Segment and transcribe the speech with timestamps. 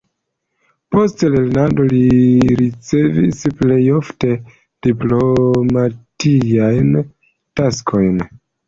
[0.95, 1.99] Post lernado li
[2.63, 4.33] ricevis plej ofte
[4.89, 8.23] diplomatiajn taskojn.